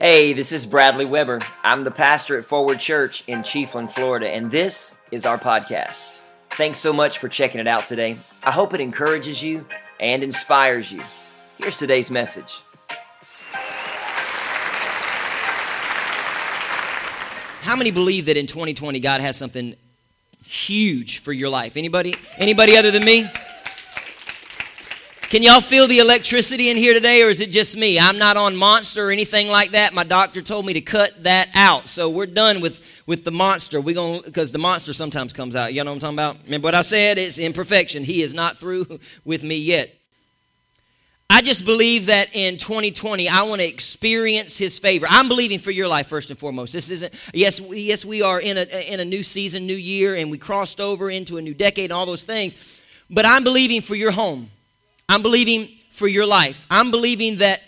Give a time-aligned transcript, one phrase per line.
[0.00, 1.40] Hey, this is Bradley Weber.
[1.64, 6.20] I'm the pastor at Forward Church in Chiefland, Florida, and this is our podcast.
[6.50, 8.14] Thanks so much for checking it out today.
[8.46, 9.66] I hope it encourages you
[9.98, 10.98] and inspires you.
[11.58, 12.60] Here's today's message.
[17.62, 19.74] How many believe that in 2020 God has something
[20.44, 21.76] huge for your life?
[21.76, 22.14] Anybody?
[22.36, 23.28] Anybody other than me?
[25.30, 28.00] Can y'all feel the electricity in here today, or is it just me?
[28.00, 29.92] I'm not on Monster or anything like that.
[29.92, 33.78] My doctor told me to cut that out, so we're done with with the monster.
[33.78, 35.74] We going because the monster sometimes comes out.
[35.74, 36.44] You know what I'm talking about?
[36.46, 37.18] Remember what I said?
[37.18, 38.04] It's imperfection.
[38.04, 38.86] He is not through
[39.26, 39.94] with me yet.
[41.28, 45.06] I just believe that in 2020, I want to experience His favor.
[45.10, 46.72] I'm believing for your life first and foremost.
[46.72, 50.30] This isn't yes, yes, we are in a in a new season, new year, and
[50.30, 52.80] we crossed over into a new decade and all those things.
[53.10, 54.50] But I'm believing for your home.
[55.08, 56.66] I'm believing for your life.
[56.70, 57.62] I'm believing that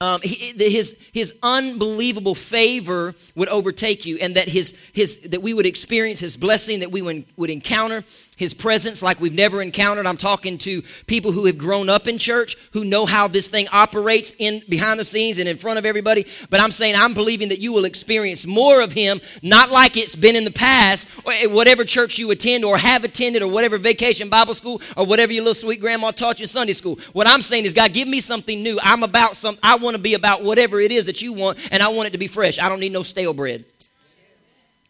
[0.00, 5.64] um, his, his unbelievable favor would overtake you and that, his, his, that we would
[5.64, 8.04] experience his blessing, that we would, would encounter
[8.36, 10.06] his presence like we've never encountered.
[10.06, 13.66] I'm talking to people who have grown up in church, who know how this thing
[13.72, 16.26] operates in behind the scenes and in front of everybody.
[16.50, 20.14] But I'm saying I'm believing that you will experience more of him, not like it's
[20.14, 24.28] been in the past, or whatever church you attend or have attended, or whatever vacation
[24.28, 26.98] Bible school, or whatever your little sweet grandma taught you Sunday school.
[27.12, 28.78] What I'm saying is, God, give me something new.
[28.82, 29.56] I'm about some.
[29.62, 32.12] I want to be about whatever it is that you want, and I want it
[32.12, 32.58] to be fresh.
[32.58, 33.64] I don't need no stale bread.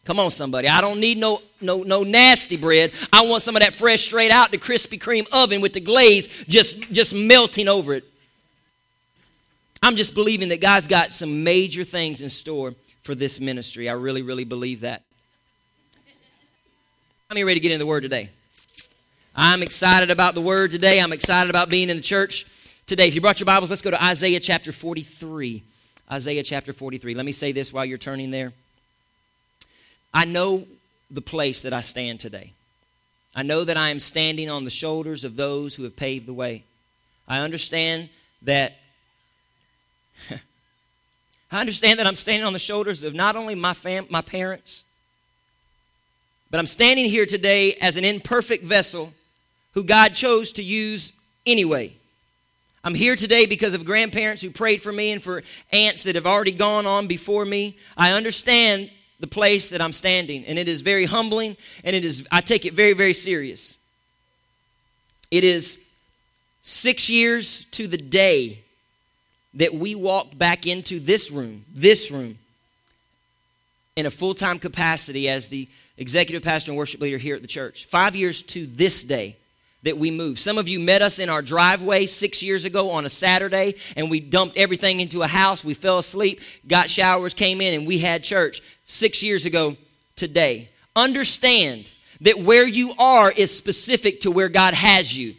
[0.07, 0.69] Come on, somebody.
[0.69, 2.93] I don't need no, no, no nasty bread.
[3.13, 6.45] I want some of that fresh, straight out the Krispy Kreme oven with the glaze
[6.45, 8.05] just, just melting over it.
[9.83, 13.89] I'm just believing that God's got some major things in store for this ministry.
[13.89, 15.03] I really, really believe that.
[17.29, 18.31] I'm ready to get in the Word today.
[19.35, 21.01] I'm excited about the Word today.
[21.01, 22.47] I'm excited about being in the church
[22.87, 23.09] today.
[23.09, 25.65] If you brought your Bibles, let's go to Isaiah chapter 43.
[26.13, 27.15] Isaiah chapter 43.
[27.15, 28.53] Let me say this while you're turning there.
[30.17, 30.67] I know
[31.11, 32.55] the place that I stand today.
[33.35, 36.33] I know that I am standing on the shoulders of those who have paved the
[36.33, 36.65] way.
[37.29, 38.09] I understand
[38.41, 38.79] that
[41.53, 44.85] I understand that I'm standing on the shoulders of not only my fam- my parents,
[46.51, 49.13] but I'm standing here today as an imperfect vessel
[49.75, 51.13] who God chose to use
[51.45, 51.93] anyway.
[52.83, 56.27] I'm here today because of grandparents who prayed for me and for aunts that have
[56.27, 57.77] already gone on before me.
[57.99, 58.91] I understand
[59.21, 60.45] the place that I'm standing.
[60.45, 63.79] And it is very humbling and it is I take it very, very serious.
[65.31, 65.89] It is
[66.63, 68.61] six years to the day
[69.55, 72.39] that we walked back into this room, this room,
[73.97, 77.49] in a full time capacity as the executive pastor and worship leader here at the
[77.49, 77.87] church.
[77.87, 79.37] Five years to this day
[79.87, 80.39] that we move.
[80.39, 84.11] Some of you met us in our driveway six years ago on a Saturday, and
[84.11, 85.65] we dumped everything into a house.
[85.65, 89.77] We fell asleep, got showers, came in, and we had church six years ago
[90.17, 90.69] today.
[90.97, 91.89] Understand
[92.21, 95.35] that where you are is specific to where God has you.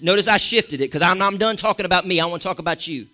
[0.00, 2.20] Notice I shifted it because I'm, I'm done talking about me.
[2.20, 3.06] I want to talk about you.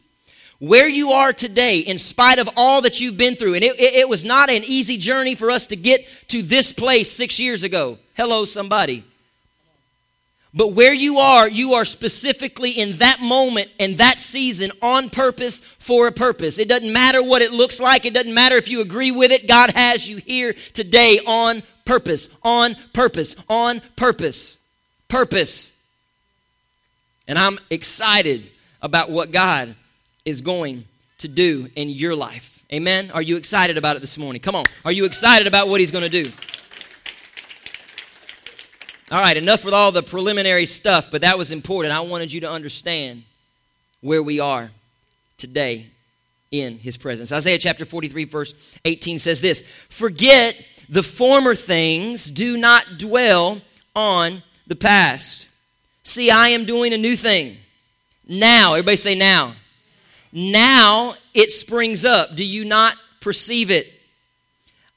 [0.61, 3.95] Where you are today, in spite of all that you've been through, and it, it,
[3.95, 7.65] it was not an easy journey for us to get to this place six years
[7.65, 7.99] ago.
[8.15, 9.03] Hello, somebody.
[10.57, 15.61] But where you are, you are specifically in that moment and that season on purpose
[15.61, 16.59] for a purpose.
[16.59, 19.49] It doesn't matter what it looks like, it doesn't matter if you agree with it.
[19.49, 24.61] God has you here today on purpose, on purpose, on purpose.
[25.09, 25.85] Purpose.
[27.27, 28.49] And I'm excited
[28.81, 29.75] about what God
[30.25, 30.85] is going
[31.19, 32.65] to do in your life.
[32.73, 33.11] Amen.
[33.13, 34.41] Are you excited about it this morning?
[34.41, 34.65] Come on.
[34.85, 36.31] Are you excited about what He's going to do?
[39.11, 41.95] All right, enough with all the preliminary stuff, but that was important.
[41.95, 43.25] I wanted you to understand
[44.01, 44.71] where we are
[45.37, 45.87] today
[46.51, 47.31] in his presence.
[47.31, 53.61] Isaiah chapter 43, verse 18 says this Forget the former things, do not dwell
[53.95, 55.49] on the past.
[56.03, 57.57] See, I am doing a new thing.
[58.27, 59.53] Now, everybody say now.
[60.33, 62.35] Now it springs up.
[62.37, 63.91] Do you not perceive it?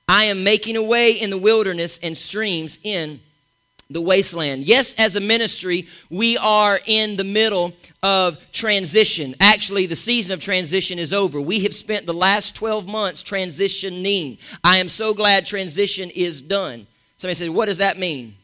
[0.07, 3.19] I am making a way in the wilderness and streams in
[3.89, 4.66] the wasteland.
[4.66, 7.74] Yes, as a ministry, we are in the middle
[8.04, 9.34] of transition.
[9.39, 11.39] Actually, the season of transition is over.
[11.39, 14.39] We have spent the last 12 months transitioning.
[14.63, 16.88] I am so glad transition is done.
[17.18, 18.36] Somebody said, What does that mean?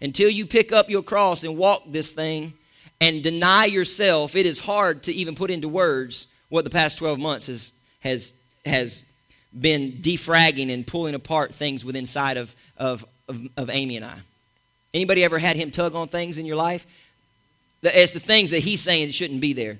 [0.00, 2.54] Until you pick up your cross and walk this thing
[3.00, 7.18] and deny yourself, it is hard to even put into words what the past 12
[7.18, 8.32] months has, has,
[8.64, 9.08] has
[9.58, 14.18] been defragging and pulling apart things within inside of, of of, of Amy and I.
[14.94, 16.86] Anybody ever had him tug on things in your life?
[17.82, 19.78] It's the things that he's saying shouldn't be there.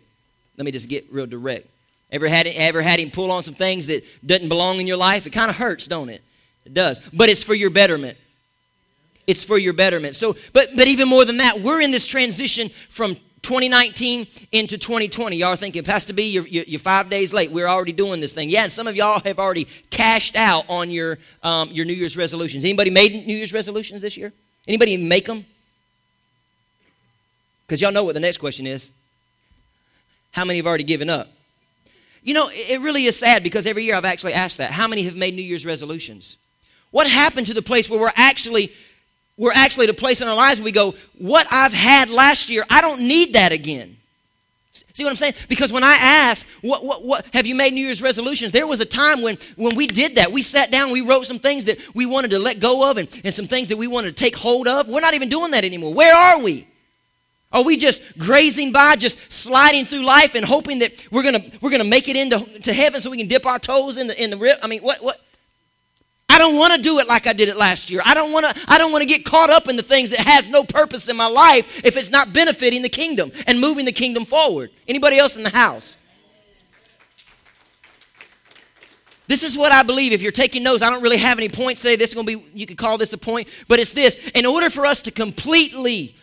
[0.56, 1.66] Let me just get real direct.
[2.10, 5.26] Ever had, ever had him pull on some things that doesn't belong in your life?
[5.26, 6.22] It kind of hurts, don't it?
[6.64, 7.00] It does.
[7.12, 8.16] But it's for your betterment.
[9.26, 10.16] It's for your betterment.
[10.16, 15.36] So, but, but even more than that, we're in this transition from 2019 into 2020.
[15.36, 17.50] Y'all are thinking, Pastor B, you're, you're, five days late.
[17.50, 18.50] We're already doing this thing.
[18.50, 22.16] Yeah, and some of y'all have already cashed out on your, um, your New Year's
[22.16, 22.64] resolutions.
[22.64, 24.32] Anybody made New Year's resolutions this year?
[24.66, 25.44] Anybody make them?
[27.66, 28.90] Because y'all know what the next question is.
[30.32, 31.28] How many have already given up?
[32.22, 34.72] You know, it really is sad because every year I've actually asked that.
[34.72, 36.36] How many have made New Year's resolutions?
[36.90, 38.72] What happened to the place where we're actually
[39.38, 42.50] we're actually at a place in our lives where we go, what I've had last
[42.50, 43.96] year, I don't need that again.
[44.70, 45.34] See what I'm saying?
[45.48, 48.52] Because when I ask, what, what, what have you made New Year's resolutions?
[48.52, 50.30] There was a time when, when we did that.
[50.30, 53.08] We sat down, we wrote some things that we wanted to let go of and,
[53.24, 54.88] and some things that we wanted to take hold of.
[54.88, 55.94] We're not even doing that anymore.
[55.94, 56.66] Where are we?
[57.50, 61.70] Are we just grazing by, just sliding through life and hoping that we're gonna we're
[61.70, 64.28] gonna make it into to heaven so we can dip our toes in the in
[64.28, 64.58] the rip?
[64.62, 65.18] I mean, what what?
[66.38, 68.00] I don't want to do it like I did it last year.
[68.04, 70.20] I don't want to I don't want to get caught up in the things that
[70.20, 73.92] has no purpose in my life if it's not benefiting the kingdom and moving the
[73.92, 74.70] kingdom forward.
[74.86, 75.96] Anybody else in the house?
[79.26, 80.12] This is what I believe.
[80.12, 81.96] If you're taking notes, I don't really have any points today.
[81.96, 84.28] This is going to be, you could call this a point, but it's this.
[84.28, 86.14] In order for us to completely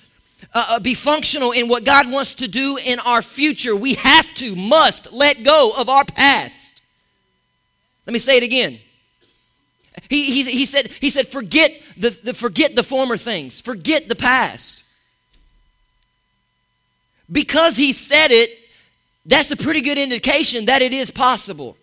[0.53, 4.33] uh, uh, be functional in what God wants to do in our future, we have
[4.35, 6.81] to, must let go of our past.
[8.07, 8.79] Let me say it again.
[10.09, 14.15] He, he, he said, he said forget, the, the, forget the former things, forget the
[14.15, 14.83] past.
[17.31, 18.49] Because he said it,
[19.25, 21.75] that's a pretty good indication that it is possible.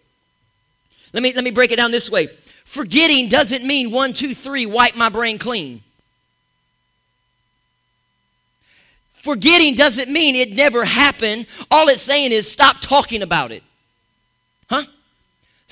[1.12, 2.28] Let me, let me break it down this way.
[2.64, 5.82] Forgetting doesn't mean one, two, three, wipe my brain clean.
[9.10, 11.46] Forgetting doesn't mean it never happened.
[11.70, 13.62] All it's saying is stop talking about it.
[14.70, 14.84] Huh?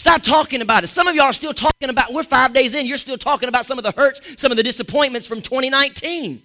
[0.00, 0.86] Stop talking about it.
[0.86, 3.66] Some of y'all are still talking about, we're five days in, you're still talking about
[3.66, 6.40] some of the hurts, some of the disappointments from 2019.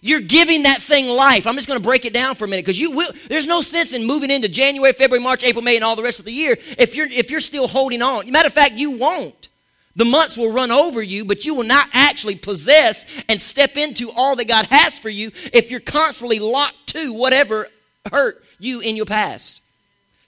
[0.00, 1.46] You're giving that thing life.
[1.46, 3.12] I'm just going to break it down for a minute because you will.
[3.28, 6.20] There's no sense in moving into January, February, March, April, May, and all the rest
[6.20, 8.30] of the year if you're if you're still holding on.
[8.30, 9.50] Matter of fact, you won't.
[9.96, 14.10] The months will run over you, but you will not actually possess and step into
[14.10, 17.68] all that God has for you if you're constantly locked to whatever
[18.10, 19.61] hurt you in your past.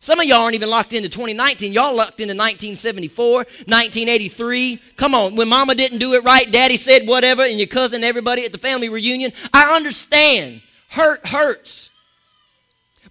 [0.04, 1.72] Some of y'all aren't even locked into 2019.
[1.72, 4.76] Y'all locked into 1974, 1983.
[4.96, 8.44] Come on, when mama didn't do it right, daddy said whatever, and your cousin, everybody
[8.44, 9.32] at the family reunion.
[9.54, 10.60] I understand.
[10.90, 11.98] Hurt hurts.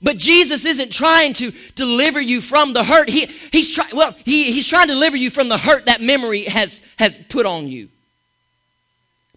[0.03, 3.09] But Jesus isn't trying to deliver you from the hurt.
[3.09, 6.43] He, he's, try, well, he, he's trying to deliver you from the hurt that memory
[6.43, 7.89] has, has put on you.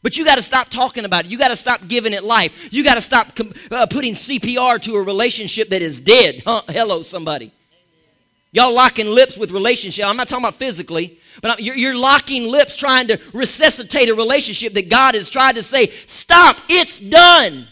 [0.06, 1.32] But you got to stop talking about it.
[1.32, 2.73] You got to stop giving it life.
[2.73, 3.26] You got to stop
[3.73, 6.44] uh, putting CPR to a relationship that is dead.
[6.47, 6.62] Huh?
[6.69, 7.50] Hello, somebody.
[8.53, 10.06] Y'all locking lips with relationship.
[10.06, 14.75] I'm not talking about physically, but you're, you're locking lips trying to resuscitate a relationship
[14.75, 17.67] that God has tried to say, stop, it's done.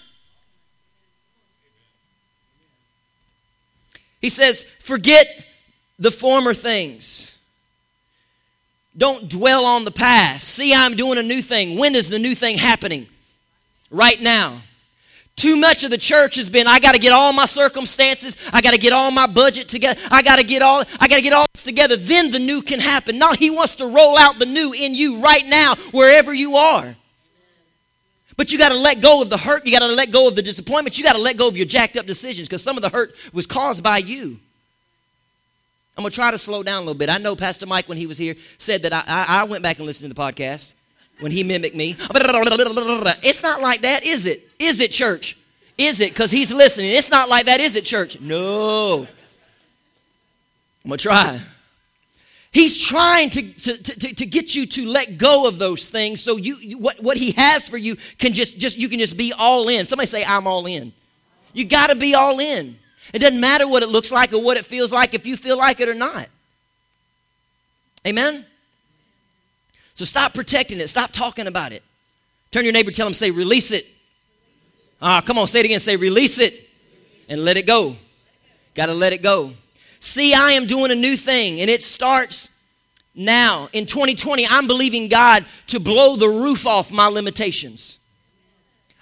[4.21, 5.29] He says, forget
[6.01, 7.34] the former things.
[8.97, 10.45] Don't dwell on the past.
[10.45, 11.79] See, I'm doing a new thing.
[11.79, 13.07] When is the new thing happening?
[13.91, 14.61] Right now.
[15.37, 18.61] Too much of the church has been I got to get all my circumstances, I
[18.61, 21.23] got to get all my budget together, I got to get all I got to
[21.23, 23.19] get all this together, then the new can happen.
[23.19, 26.95] No, he wants to roll out the new in you right now wherever you are.
[28.37, 29.65] But you got to let go of the hurt.
[29.65, 30.99] You got to let go of the disappointment.
[30.99, 33.15] You got to let go of your jacked up decisions because some of the hurt
[33.33, 34.41] was caused by you.
[35.97, 37.09] I'm going to try to slow down a little bit.
[37.09, 39.77] I know Pastor Mike, when he was here, said that I, I, I went back
[39.79, 40.75] and listened to the podcast
[41.21, 41.97] when he mimicked me.
[43.23, 44.49] It's not like that, is it?
[44.59, 45.39] Is it, church?
[45.79, 46.11] Is it?
[46.11, 46.91] Because he's listening.
[46.91, 48.21] It's not like that, is it, church?
[48.21, 49.07] No.
[50.85, 51.41] I'm going to try.
[52.51, 56.37] He's trying to, to, to, to, get you to let go of those things so
[56.37, 59.33] you, you, what, what he has for you can just, just you can just be
[59.33, 59.85] all in.
[59.85, 60.93] Somebody say, I'm all in.
[61.53, 62.77] You got to be all in.
[63.13, 65.59] It doesn't matter what it looks like or what it feels like if you feel
[65.59, 66.29] like it or not.
[68.07, 68.45] Amen?
[69.95, 70.89] So stop protecting it.
[70.89, 71.83] Stop talking about it.
[72.51, 73.87] Turn your neighbor, tell him, say, release it.
[75.01, 75.81] Ah, come on, say it again.
[75.81, 76.55] Say, release it
[77.29, 77.97] and let it go.
[78.75, 79.53] Got to let it go.
[80.01, 82.61] See, I am doing a new thing, and it starts
[83.15, 83.69] now.
[83.73, 87.99] In 2020, I'm believing God to blow the roof off my limitations.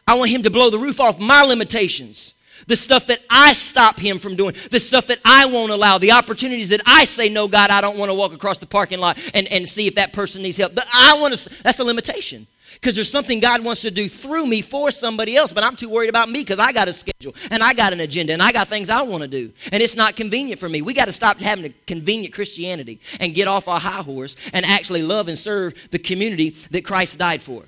[0.06, 2.34] I want Him to blow the roof off my limitations.
[2.66, 6.12] The stuff that I stop Him from doing, the stuff that I won't allow, the
[6.12, 9.18] opportunities that I say, No, God, I don't want to walk across the parking lot
[9.34, 10.74] and, and see if that person needs help.
[10.74, 12.46] But I want to, that's a limitation.
[12.74, 15.88] because there's something God wants to do through me for somebody else, but I'm too
[15.88, 18.50] worried about me because I got a schedule and I got an agenda and I
[18.50, 19.52] got things I want to do.
[19.70, 20.82] And it's not convenient for me.
[20.82, 24.66] We got to stop having a convenient Christianity and get off our high horse and
[24.66, 27.62] actually love and serve the community that Christ died for.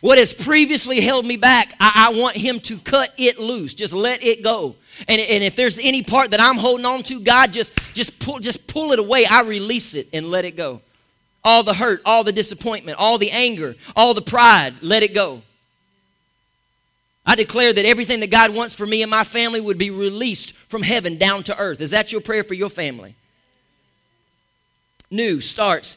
[0.00, 3.74] What has previously held me back, I, I, want Him to cut it loose.
[3.74, 4.76] Just let it go.
[5.08, 8.38] And, and if there's any part that I'm holding on to, God, just, just, pull,
[8.38, 9.26] just pull it away.
[9.26, 10.80] I release it and let it go.
[11.44, 15.42] All the hurt, all the disappointment, all the anger, all the pride, let it go.
[17.26, 20.52] I declare that everything that God wants for me and my family would be released
[20.54, 21.80] from heaven down to earth.
[21.80, 23.14] Is that your prayer for your family?
[25.10, 25.96] New starts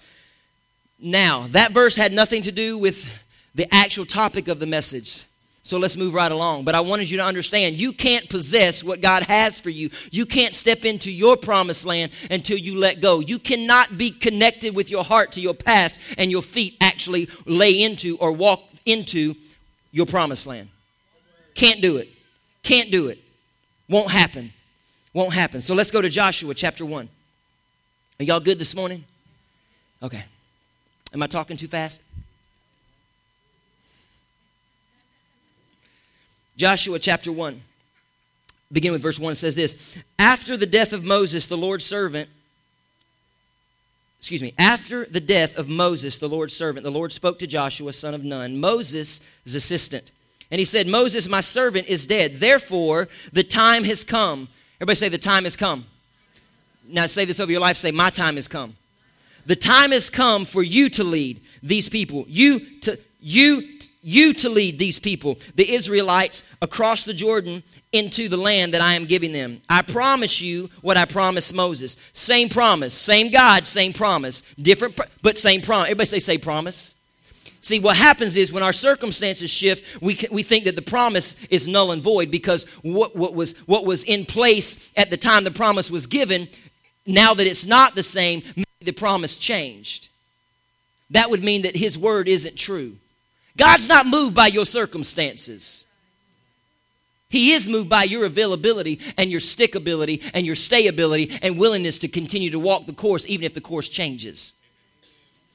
[1.00, 1.48] now.
[1.52, 3.23] That verse had nothing to do with
[3.56, 5.26] the actual topic of the message.
[5.66, 6.66] So let's move right along.
[6.66, 9.90] But I wanted you to understand you can't possess what God has for you.
[10.12, 13.22] You can't step into your promised land until you let go.
[13.22, 17.82] You cannot be connected with your heart to your past and your feet actually lay
[17.82, 19.36] into or walk into
[19.94, 20.68] your promised land.
[21.56, 22.10] Can't do it.
[22.62, 23.20] Can't do it.
[23.88, 24.52] Won't happen.
[25.14, 25.62] Won't happen.
[25.62, 27.08] So let's go to Joshua chapter 1.
[28.20, 29.06] Are y'all good this morning?
[30.02, 30.24] Okay.
[31.14, 32.02] Am I talking too fast?
[36.56, 37.62] Joshua chapter 1,
[38.72, 42.30] begin with verse 1, says this After the death of Moses, the Lord's servant,
[44.20, 47.92] excuse me, after the death of Moses, the Lord's servant, the Lord spoke to Joshua,
[47.92, 50.12] son of Nun, Moses' assistant.
[50.52, 52.34] And he said, Moses, my servant, is dead.
[52.34, 54.48] Therefore, the time has come.
[54.78, 55.86] Everybody say, The time has come.
[56.88, 58.76] Now say this over your life say, My time has come.
[59.48, 62.26] The time has come for you to lead these people.
[62.28, 63.64] You to you
[64.06, 67.64] you to lead these people, the Israelites, across the Jordan
[67.94, 69.62] into the land that I am giving them.
[69.70, 71.96] I promise you what I promised Moses.
[72.12, 74.42] Same promise, same God, same promise.
[74.56, 75.86] Different, but same promise.
[75.86, 77.02] Everybody say, say promise.
[77.62, 81.66] See, what happens is when our circumstances shift, we, we think that the promise is
[81.66, 85.52] null and void because what, what, was, what was in place at the time the
[85.52, 86.50] promise was given,
[87.06, 88.44] now that it's not the same,
[88.82, 90.10] the promise changed.
[91.12, 92.98] That would mean that his word isn't true.
[93.58, 95.88] God's not moved by your circumstances.
[97.30, 102.08] He is moved by your availability and your stickability and your stayability and willingness to
[102.08, 104.62] continue to walk the course even if the course changes.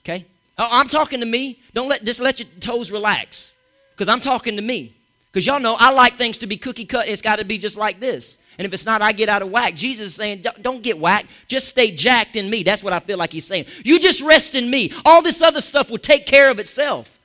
[0.03, 0.27] Okay?
[0.59, 1.61] Oh, I'm talking to me.
[1.75, 3.55] Don't let just let your toes relax.
[3.95, 4.95] Because I'm talking to me.
[5.31, 7.07] Because y'all know I like things to be cookie cut.
[7.07, 8.43] It's got to be just like this.
[8.59, 9.75] And if it's not, I get out of whack.
[9.75, 11.29] Jesus is saying, don't get whacked.
[11.47, 12.65] Just stay jacked in me.
[12.65, 13.67] That's what I feel like he's saying.
[13.85, 14.93] You just rest in me.
[15.05, 17.18] All this other stuff will take care of itself.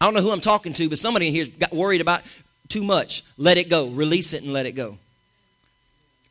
[0.00, 2.22] I don't know who I'm talking to, but somebody in here got worried about
[2.68, 3.24] too much.
[3.36, 3.88] Let it go.
[3.88, 4.98] Release it and let it go.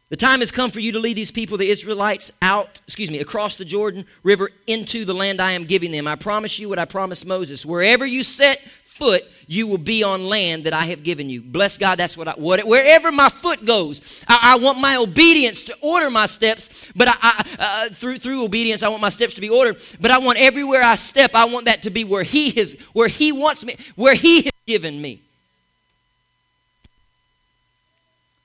[0.09, 3.19] The time has come for you to lead these people, the Israelites, out, excuse me,
[3.19, 6.07] across the Jordan River into the land I am giving them.
[6.07, 7.65] I promise you what I promised Moses.
[7.65, 8.65] Wherever you set
[8.97, 11.41] foot, you will be on land that I have given you.
[11.41, 15.63] Bless God, that's what I, what, wherever my foot goes, I, I, want my obedience
[15.63, 19.35] to order my steps, but I, I uh, through, through obedience, I want my steps
[19.35, 22.23] to be ordered, but I want everywhere I step, I want that to be where
[22.23, 25.21] He is, where He wants me, where He has given me.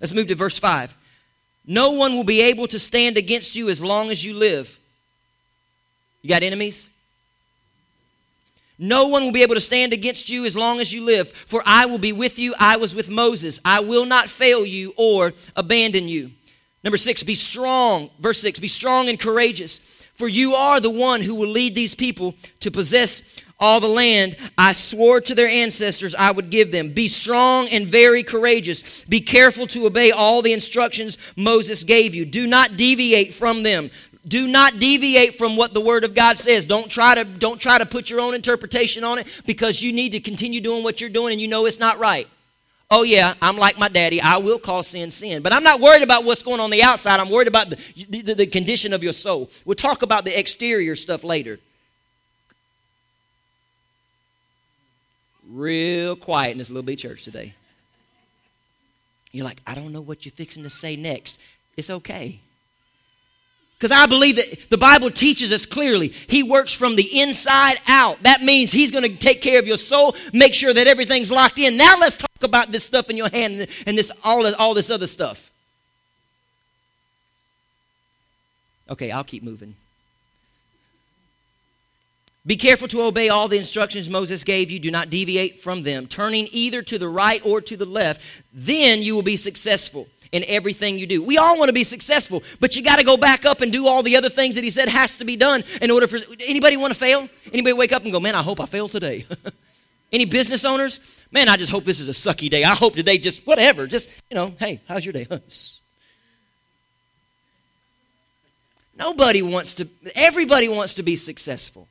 [0.00, 0.94] Let's move to verse 5.
[1.66, 4.78] No one will be able to stand against you as long as you live.
[6.23, 6.91] You got enemies?
[8.83, 11.62] No one will be able to stand against you as long as you live, for
[11.65, 12.53] I will be with you.
[12.59, 13.61] I was with Moses.
[13.65, 16.33] I will not fail you or abandon you.
[16.83, 18.11] Number six, be strong.
[18.19, 19.79] Verse six, be strong and courageous,
[20.15, 24.37] for you are the one who will lead these people to possess all the land
[24.59, 26.93] I swore to their ancestors I would give them.
[26.93, 29.05] Be strong and very courageous.
[29.05, 32.25] Be careful to obey all the instructions Moses gave you.
[32.25, 33.91] Do not deviate from them
[34.26, 36.64] do not deviate from what the word of god says.
[36.64, 40.12] Don't try to don't try to put your own interpretation on it because you need
[40.12, 42.29] to continue doing what you're doing and you know it's not right.
[42.91, 44.21] Oh yeah i'm like my daddy.
[44.21, 45.43] I will call sin sin.
[45.43, 47.19] But i'm not worried about what's going on the outside.
[47.19, 49.50] I'm worried about the, the, the condition of your soul.
[49.64, 51.59] We'll talk about the exterior stuff later.
[55.49, 57.55] Real quiet in this little bitty church today.
[59.33, 61.41] You're like i don't know what you're fixing to say next.
[61.76, 62.38] It's okay
[63.83, 66.07] because I believe that the Bible teaches us clearly.
[66.29, 68.23] He works from the inside out.
[68.23, 71.59] That means He's going to take care of your soul, make sure that everything's locked
[71.59, 71.77] in.
[71.77, 75.09] Now let's talk about this stuff in your hand and this all, all this other
[75.09, 75.51] stuff.
[78.89, 79.75] Okay, I'll keep moving.
[82.47, 84.79] Be careful to obey all the instructions Moses gave you.
[84.79, 88.21] Do not deviate from them, turning either to the right or to the left.
[88.55, 91.23] Then you will be successful in everything you do.
[91.23, 93.87] We all want to be successful, but you got to go back up and do
[93.87, 96.77] all the other things that he said has to be done in order for anybody
[96.77, 97.29] want to fail?
[97.53, 99.27] Anybody wake up and go, "Man, I hope I fail today."
[100.12, 101.01] Any business owners?
[101.31, 102.65] Man, I just hope this is a sucky day.
[102.65, 105.27] I hope today just whatever, just, you know, hey, how's your day?
[108.99, 111.89] Nobody wants to everybody wants to be successful.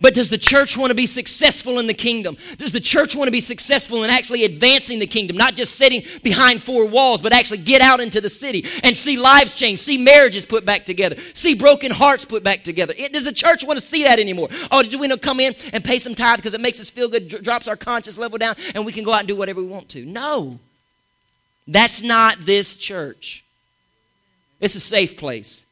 [0.00, 2.38] But does the church want to be successful in the kingdom?
[2.56, 5.36] Does the church want to be successful in actually advancing the kingdom?
[5.36, 9.18] Not just sitting behind four walls, but actually get out into the city and see
[9.18, 12.94] lives change, see marriages put back together, see broken hearts put back together.
[12.96, 14.48] It, does the church want to see that anymore?
[14.70, 17.08] Oh, did we not come in and pay some tithe because it makes us feel
[17.08, 19.68] good, drops our conscience level down, and we can go out and do whatever we
[19.68, 20.06] want to?
[20.06, 20.58] No.
[21.68, 23.44] That's not this church.
[24.60, 25.66] It's a safe place.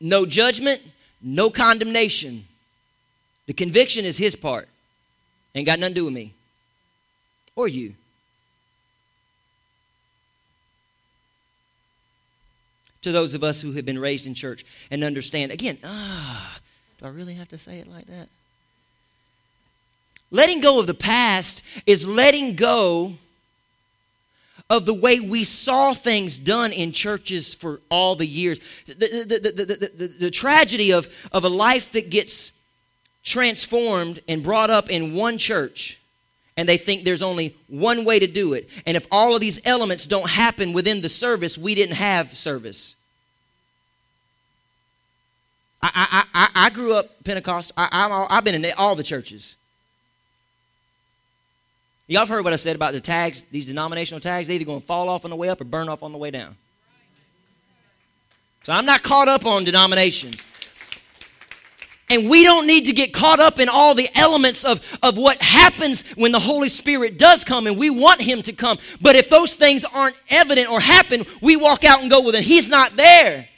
[0.00, 0.82] No judgment
[1.26, 2.44] no condemnation.
[3.46, 4.68] The conviction is his part.
[5.54, 6.32] Ain't got nothing to do with me
[7.56, 7.94] or you.
[13.02, 16.58] To those of us who have been raised in church and understand, again, ah,
[16.98, 18.28] do I really have to say it like that?
[20.30, 23.14] Letting go of the past is letting go
[24.68, 28.58] of the way we saw things done in churches for all the years.
[28.86, 32.64] The, the, the, the, tragedy of, of a life that gets
[33.22, 36.00] transformed and brought up in one church
[36.56, 38.68] and they think there's only one way to do it.
[38.86, 42.96] And if all of these elements don't happen within the service, we didn't have service.
[45.82, 47.72] I, I, I, I grew up Pentecost.
[47.76, 49.56] I, I've been in all the churches.
[52.08, 54.46] Y'all heard what I said about the tags, these denominational tags.
[54.46, 56.18] They're either going to fall off on the way up or burn off on the
[56.18, 56.56] way down.
[58.62, 60.46] So I'm not caught up on denominations.
[62.08, 65.42] And we don't need to get caught up in all the elements of, of what
[65.42, 68.78] happens when the Holy Spirit does come, and we want Him to come.
[69.00, 72.44] But if those things aren't evident or happen, we walk out and go, well, then
[72.44, 73.48] He's not there.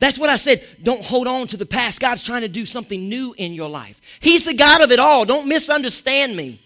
[0.00, 0.66] That's what I said.
[0.82, 2.00] Don't hold on to the past.
[2.00, 4.00] God's trying to do something new in your life.
[4.18, 5.26] He's the God of it all.
[5.26, 6.58] Don't misunderstand me.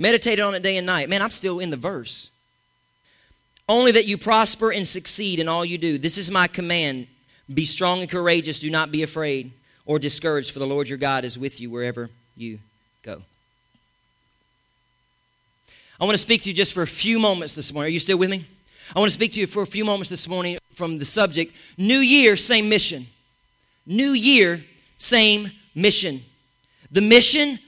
[0.00, 1.08] Meditate on it day and night.
[1.08, 2.30] Man, I'm still in the verse.
[3.68, 5.96] Only that you prosper and succeed in all you do.
[5.96, 7.06] This is my command.
[7.52, 8.60] Be strong and courageous.
[8.60, 9.52] Do not be afraid
[9.86, 12.58] or discouraged, for the Lord your God is with you wherever you
[13.02, 13.22] go.
[16.00, 17.90] I want to speak to you just for a few moments this morning.
[17.90, 18.44] Are you still with me?
[18.94, 21.54] I want to speak to you for a few moments this morning from the subject
[21.76, 23.06] New Year, same mission.
[23.86, 24.64] New Year,
[24.96, 26.20] same mission.
[26.90, 27.58] The mission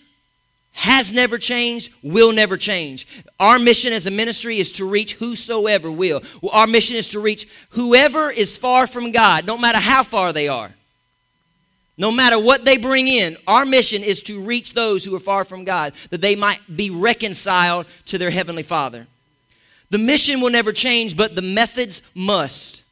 [0.72, 3.06] has never changed, will never change.
[3.38, 6.22] Our mission as a ministry is to reach whosoever will.
[6.52, 10.48] Our mission is to reach whoever is far from God, no matter how far they
[10.48, 10.72] are.
[11.98, 15.44] No matter what they bring in, our mission is to reach those who are far
[15.44, 19.06] from God, that they might be reconciled to their Heavenly Father.
[19.90, 22.84] The mission will never change, but the methods must.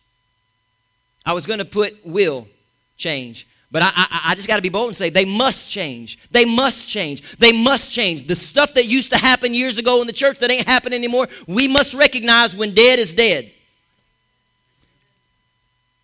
[1.25, 2.49] I was going to put will
[2.97, 6.19] change, but I, I, I just got to be bold and say they must change.
[6.31, 7.37] They must change.
[7.39, 8.27] They must change.
[8.27, 11.29] The stuff that used to happen years ago in the church that ain't happening anymore,
[11.47, 13.51] we must recognize when dead is dead.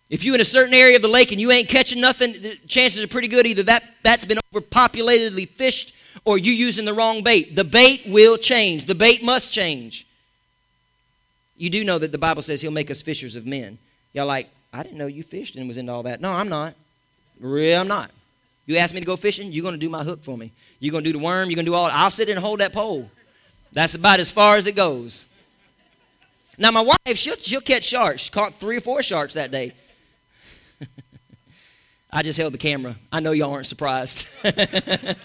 [0.09, 2.55] If you in a certain area of the lake and you ain't catching nothing, the
[2.67, 7.23] chances are pretty good either that that's been overpopulatedly fished or you using the wrong
[7.23, 7.55] bait.
[7.55, 8.85] The bait will change.
[8.85, 10.05] The bait must change.
[11.57, 13.77] You do know that the Bible says he'll make us fishers of men.
[14.13, 16.19] Y'all like, I didn't know you fished and was into all that.
[16.19, 16.75] No, I'm not.
[17.39, 18.11] Really, I'm not.
[18.65, 20.51] You ask me to go fishing, you're going to do my hook for me.
[20.79, 22.59] You're going to do the worm, you're going to do all I'll sit and hold
[22.59, 23.09] that pole.
[23.71, 25.25] That's about as far as it goes.
[26.57, 28.23] Now, my wife, she'll, she'll catch sharks.
[28.23, 29.73] She caught three or four sharks that day.
[32.11, 32.95] I just held the camera.
[33.11, 34.27] I know y'all aren't surprised.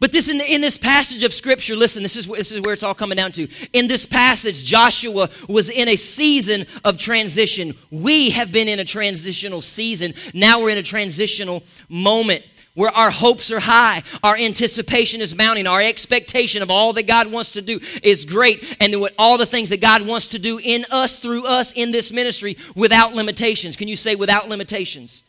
[0.00, 2.84] But this in, in, this passage of scripture, listen, this is, this is where it's
[2.84, 3.48] all coming down to.
[3.72, 7.72] In this passage, Joshua was in a season of transition.
[7.90, 10.14] We have been in a transitional season.
[10.34, 15.66] Now we're in a transitional moment where our hopes are high, our anticipation is mounting,
[15.66, 19.70] our expectation of all that God wants to do is great, and all the things
[19.70, 23.74] that God wants to do in us, through us, in this ministry, without limitations.
[23.74, 25.24] Can you say without limitations?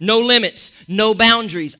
[0.00, 1.76] No limits, no boundaries.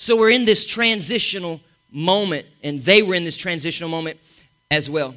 [0.00, 1.60] So we're in this transitional
[1.92, 4.18] moment, and they were in this transitional moment
[4.70, 5.14] as well.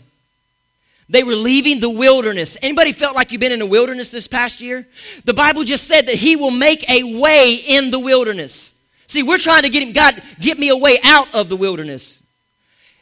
[1.07, 2.57] They were leaving the wilderness.
[2.61, 4.85] Anybody felt like you've been in the wilderness this past year?
[5.23, 8.85] The Bible just said that He will make a way in the wilderness.
[9.07, 12.21] See, we're trying to get Him, God, get me a way out of the wilderness.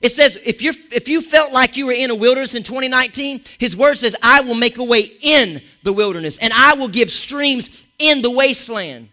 [0.02, 3.42] It says, if, you're, if you felt like you were in a wilderness in 2019,
[3.58, 7.10] His word says, I will make a way in the wilderness, and I will give
[7.10, 9.10] streams in the wasteland.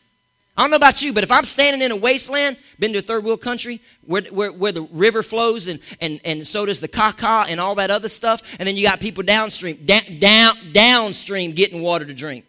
[0.58, 3.02] I don't know about you, but if I'm standing in a wasteland, been to a
[3.02, 6.88] third world country where, where, where the river flows and, and, and so does the
[6.88, 11.52] kaka and all that other stuff, and then you got people downstream, down, down, downstream
[11.52, 12.44] getting water to drink.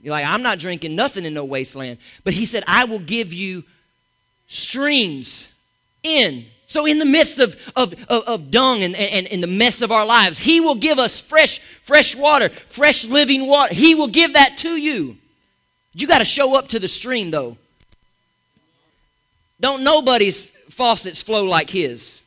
[0.00, 1.98] You're like, I'm not drinking nothing in no wasteland.
[2.22, 3.64] But he said, I will give you
[4.46, 5.52] streams
[6.04, 6.44] in.
[6.66, 9.90] So, in the midst of, of, of, of dung and, and, and the mess of
[9.90, 13.74] our lives, he will give us fresh, fresh water, fresh living water.
[13.74, 15.16] He will give that to you.
[15.94, 17.56] You got to show up to the stream, though.
[19.60, 22.24] Don't nobody's faucets flow like his.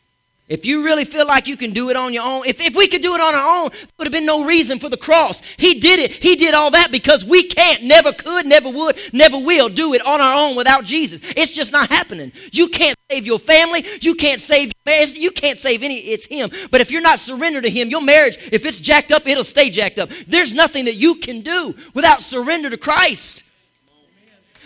[0.47, 2.88] If you really feel like you can do it on your own, if, if we
[2.88, 5.41] could do it on our own, would have been no reason for the cross.
[5.58, 6.12] He did it.
[6.12, 10.06] He did all that because we can't, never could, never would, never will do it
[10.06, 11.19] on our own without Jesus.
[11.36, 12.32] It's just not happening.
[12.53, 13.84] You can't save your family.
[13.99, 14.71] You can't save.
[14.86, 15.95] You can't save any.
[15.95, 16.49] It's Him.
[16.71, 19.69] But if you're not surrendered to Him, your marriage, if it's jacked up, it'll stay
[19.69, 20.10] jacked up.
[20.27, 23.43] There's nothing that you can do without surrender to Christ.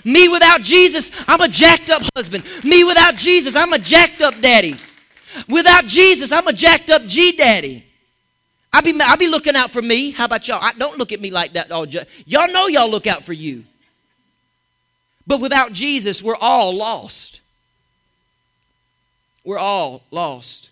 [0.03, 2.43] Me without Jesus, I'm a jacked up husband.
[2.63, 4.75] Me without Jesus, I'm a jacked up daddy.
[5.47, 7.85] Without Jesus, I'm a jacked up G daddy.
[8.73, 10.11] I be I be looking out for me.
[10.11, 10.59] How about y'all?
[10.61, 11.71] I, don't look at me like that.
[11.71, 13.65] All y'all know y'all look out for you.
[15.27, 17.41] But without Jesus, we're all lost.
[19.43, 20.70] We're all lost.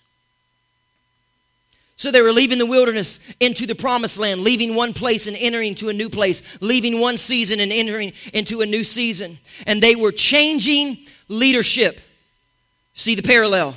[2.00, 5.76] So they were leaving the wilderness into the promised land, leaving one place and entering
[5.76, 9.38] to a new place, leaving one season and entering into a new season.
[9.68, 12.00] And they were changing leadership.
[12.94, 13.76] See the parallel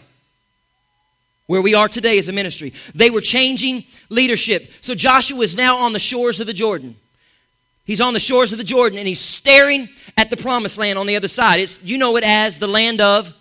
[1.48, 2.72] where we are today as a ministry.
[2.94, 4.70] They were changing leadership.
[4.82, 6.94] So Joshua is now on the shores of the Jordan.
[7.84, 11.08] He's on the shores of the Jordan and he's staring at the promised land on
[11.08, 11.58] the other side.
[11.58, 13.34] It's, you know it as the land of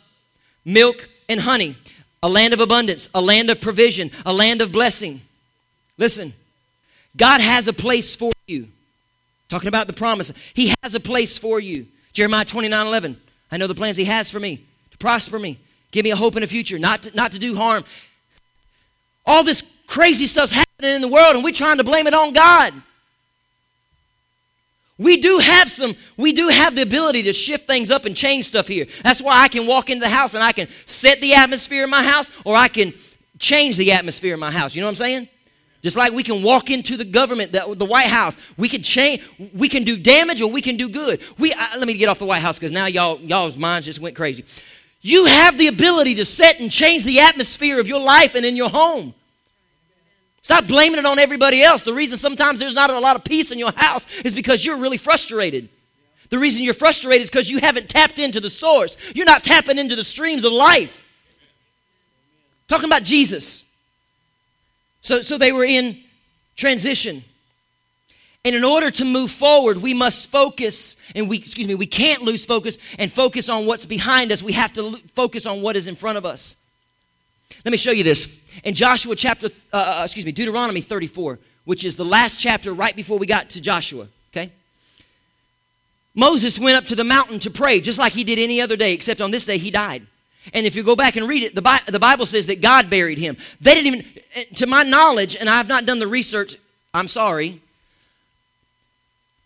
[0.66, 1.76] milk and honey
[2.24, 5.22] a land of abundance, a land of provision, a land of blessing.
[5.98, 6.32] Listen,
[7.18, 8.68] God has a place for you.
[9.50, 11.88] Talking about the promise, He has a place for you.
[12.14, 13.20] Jeremiah 29 11.
[13.52, 15.58] I know the plans He has for me to prosper me,
[15.92, 17.84] give me a hope in the future, not to, not to do harm.
[19.26, 22.34] All this crazy stuff's happening in the world, and we're trying to blame it on
[22.34, 22.74] God.
[25.02, 28.46] We do have some, we do have the ability to shift things up and change
[28.46, 28.86] stuff here.
[29.02, 31.90] That's why I can walk into the house and I can set the atmosphere in
[31.90, 32.94] my house or I can
[33.40, 34.76] change the atmosphere in my house.
[34.76, 35.30] You know what I'm saying?
[35.82, 39.28] Just like we can walk into the government, the, the White House, we can change,
[39.56, 41.20] we can do damage or we can do good.
[41.40, 44.16] We, let me get off the White House because now y'all, y'all's minds just went
[44.16, 44.46] crazy.
[45.02, 48.56] You have the ability to set and change the atmosphere of your life and in
[48.56, 49.16] your home.
[50.42, 51.84] Stop blaming it on everybody else.
[51.84, 54.78] The reason sometimes there's not a lot of peace in your house is because you're
[54.78, 55.70] really frustrated.
[56.30, 58.98] The reason you're frustrated is because you haven't tapped into the source.
[59.14, 61.06] You're not tapping into the streams of life.
[62.68, 63.72] Talking about Jesus.
[65.02, 65.98] So, so they were in
[66.56, 67.22] transition.
[68.44, 72.24] And in order to move forward, we must focus, and we, excuse me, we can't
[72.24, 74.42] lose focus and focus on what's behind us.
[74.42, 76.56] We have to focus on what is in front of us.
[77.66, 78.50] Let me show you this.
[78.64, 82.96] In Joshua chapter, uh, uh, excuse me, Deuteronomy 34, which is the last chapter right
[82.96, 84.52] before we got to Joshua, okay?
[86.16, 88.94] Moses went up to the mountain to pray just like he did any other day,
[88.94, 90.06] except on this day he died.
[90.54, 92.90] And if you go back and read it, the, Bi- the Bible says that God
[92.90, 93.38] buried him.
[93.62, 96.56] They didn't even, eh, to my knowledge, and I have not done the research,
[96.94, 97.62] I'm sorry,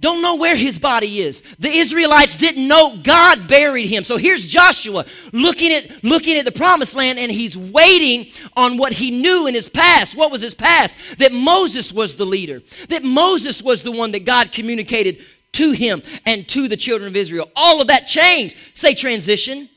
[0.02, 1.42] don't know where his body is.
[1.58, 4.04] The Israelites didn't know God buried him.
[4.04, 8.92] So here's Joshua looking at looking at the promised land and he's waiting on what
[8.92, 10.18] he knew in his past.
[10.18, 10.98] What was his past?
[11.20, 12.62] That Moses was the leader.
[12.90, 15.18] That Moses was the one that God communicated
[15.54, 17.50] to him and to the children of Israel.
[17.56, 18.58] All of that changed.
[18.74, 19.70] Say transition.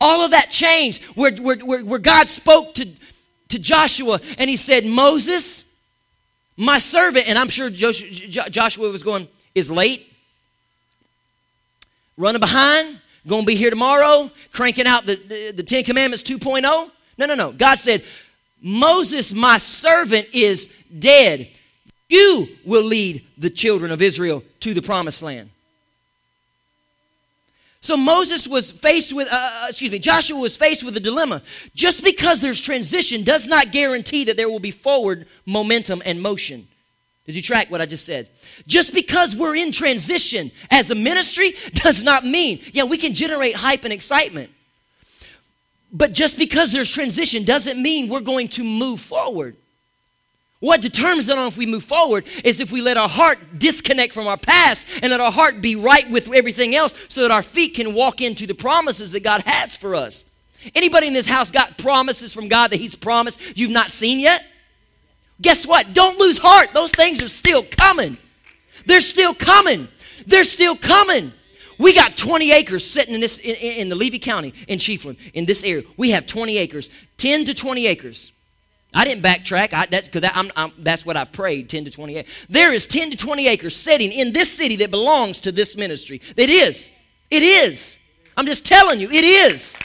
[0.00, 2.86] All of that changed where, where, where, where God spoke to,
[3.48, 5.78] to Joshua and he said, Moses,
[6.58, 10.12] my servant, and I'm sure Joshua was going, is late,
[12.16, 16.62] running behind, going to be here tomorrow, cranking out the, the, the Ten Commandments 2.0.
[16.62, 17.52] No, no, no.
[17.52, 18.04] God said,
[18.62, 21.48] Moses, my servant, is dead.
[22.08, 25.50] You will lead the children of Israel to the promised land.
[27.80, 31.40] So Moses was faced with, uh, uh excuse me, Joshua was faced with a dilemma.
[31.74, 36.66] Just because there's transition does not guarantee that there will be forward momentum and motion.
[37.26, 38.28] Did you track what I just said?
[38.66, 43.54] Just because we're in transition as a ministry does not mean, yeah, we can generate
[43.54, 44.50] hype and excitement.
[45.92, 49.56] But just because there's transition doesn't mean we're going to move forward.
[50.60, 54.14] What determines it on if we move forward is if we let our heart disconnect
[54.14, 57.42] from our past and let our heart be right with everything else so that our
[57.42, 60.24] feet can walk into the promises that God has for us.
[60.74, 64.44] Anybody in this house got promises from God that He's promised you've not seen yet?
[65.40, 65.92] Guess what?
[65.92, 66.70] Don't lose heart.
[66.72, 68.16] Those things are still coming.
[68.86, 69.88] They're still coming.
[70.26, 71.32] They're still coming.
[71.78, 75.44] We got 20 acres sitting in this in, in the Levy County in Chiefland in
[75.44, 75.84] this area.
[75.96, 78.32] We have 20 acres, 10 to 20 acres.
[78.94, 79.74] I didn't backtrack.
[79.74, 80.22] I, that's because
[80.78, 81.68] that's what I prayed.
[81.68, 82.46] 10 to 20 acres.
[82.48, 86.22] There is 10 to 20 acres sitting in this city that belongs to this ministry.
[86.36, 86.96] It is.
[87.30, 87.98] It is.
[88.36, 89.78] I'm just telling you, it is.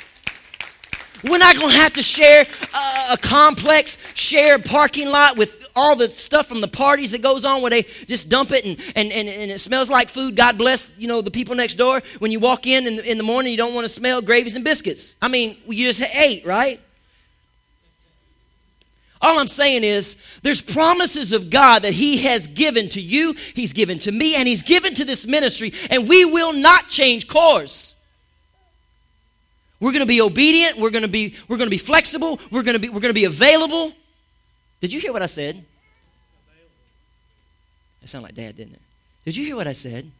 [1.23, 5.95] We're not going to have to share a, a complex shared parking lot with all
[5.95, 9.11] the stuff from the parties that goes on where they just dump it and, and,
[9.11, 10.35] and, and it smells like food.
[10.35, 12.01] God bless, you know, the people next door.
[12.19, 14.55] When you walk in in the, in the morning, you don't want to smell gravies
[14.55, 15.15] and biscuits.
[15.21, 16.79] I mean, you just ate, right?
[19.21, 23.71] All I'm saying is, there's promises of God that He has given to you, He's
[23.71, 27.97] given to me, and He's given to this ministry, and we will not change course.
[29.79, 30.77] We're going to be obedient.
[30.77, 32.39] We're going to be we're going to be flexible.
[32.51, 33.93] We're going to be we're going to be available.
[34.81, 35.63] Did you hear what I said?
[38.01, 38.81] That sounded like dad, didn't it?
[39.23, 40.11] Did you hear what I said?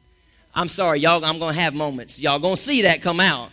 [0.56, 1.26] I'm sorry, y'all.
[1.26, 2.20] I'm going to have moments.
[2.20, 3.50] Y'all going to see that come out.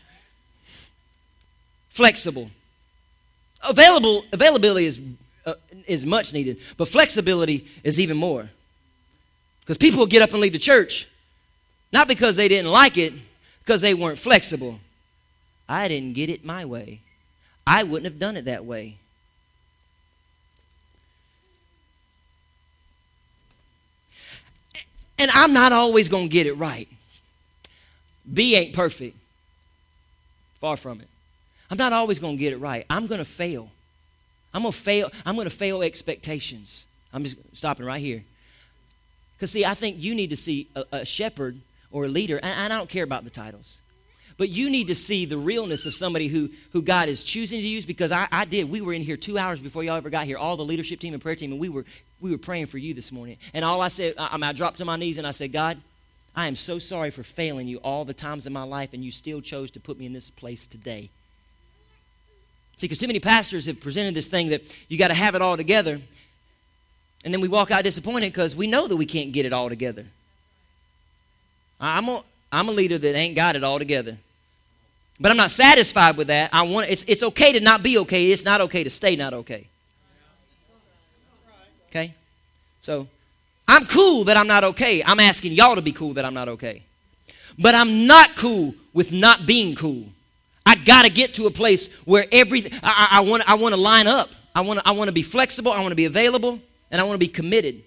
[1.88, 2.50] Flexible.
[3.68, 5.00] Available availability is
[5.44, 5.54] uh,
[5.86, 8.48] is much needed, but flexibility is even more.
[9.60, 11.08] Because people get up and leave the church
[11.92, 13.12] not because they didn't like it,
[13.60, 14.78] because they weren't flexible.
[15.68, 17.00] I didn't get it my way.
[17.66, 18.96] I wouldn't have done it that way.
[25.18, 26.88] And I'm not always going to get it right.
[28.32, 29.16] B ain't perfect.
[30.60, 31.08] Far from it.
[31.70, 32.84] I'm not always going to get it right.
[32.88, 33.70] I'm going to fail.
[34.54, 35.10] I'm going to fail.
[35.26, 36.86] I'm going to fail expectations.
[37.12, 38.24] I'm just stopping right here.
[39.36, 41.60] Because, see, I think you need to see a, a shepherd
[41.92, 43.80] or a leader, and, and I don't care about the titles.
[44.38, 47.66] But you need to see the realness of somebody who, who God is choosing to
[47.66, 48.70] use because I, I did.
[48.70, 51.12] We were in here two hours before y'all ever got here, all the leadership team
[51.12, 51.84] and prayer team, and we were,
[52.20, 53.36] we were praying for you this morning.
[53.52, 55.76] And all I said, I, I dropped to my knees and I said, God,
[56.36, 59.10] I am so sorry for failing you all the times in my life, and you
[59.10, 61.10] still chose to put me in this place today.
[62.76, 65.42] See, because too many pastors have presented this thing that you got to have it
[65.42, 66.00] all together,
[67.24, 69.68] and then we walk out disappointed because we know that we can't get it all
[69.68, 70.04] together.
[71.80, 72.22] I'm a,
[72.52, 74.16] I'm a leader that ain't got it all together.
[75.20, 76.50] But I'm not satisfied with that.
[76.52, 78.30] I want it's, it's okay to not be okay.
[78.30, 79.66] It's not okay to stay not okay.
[81.90, 82.14] Okay?
[82.80, 83.08] So
[83.66, 85.02] I'm cool that I'm not okay.
[85.04, 86.82] I'm asking y'all to be cool that I'm not okay.
[87.58, 90.04] But I'm not cool with not being cool.
[90.64, 94.06] I gotta get to a place where everything I, I, want I want to line
[94.06, 94.30] up.
[94.54, 95.72] I want I want to be flexible.
[95.72, 97.82] I want to be available, and I want to be committed.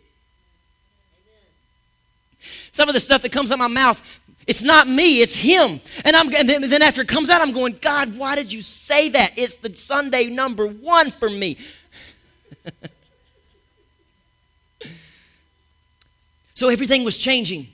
[2.72, 5.80] Some of the stuff that comes out of my mouth it's not me, it's him.
[6.04, 9.10] And I'm and then, after it comes out, I'm going, God, why did you say
[9.10, 9.38] that?
[9.38, 11.58] It's the Sunday number one for me.
[16.54, 17.68] so everything was changing.